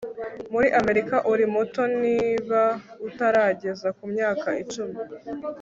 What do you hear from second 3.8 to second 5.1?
ku myaka icumi